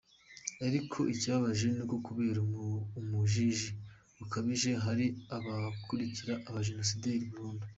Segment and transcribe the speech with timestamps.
[0.65, 2.37] Ariko ikibabaje ni uko kubera
[2.99, 3.69] ubujiji
[4.17, 7.65] bukabije hari abakurikira abajenosideri burundu.